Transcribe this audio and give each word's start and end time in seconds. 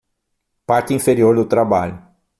Parte 0.65 0.93
inferior 0.95 1.35
do 1.35 1.45
trabalho 1.45 2.01